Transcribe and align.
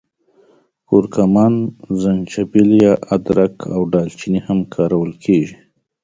کورکمن، 0.89 1.53
زنجبیل 2.01 2.69
یا 2.83 2.93
ادرک 3.13 3.55
او 3.75 3.81
دال 3.91 4.09
چیني 4.19 4.39
هم 4.47 4.59
کارول 4.73 5.11
کېږي. 5.23 5.55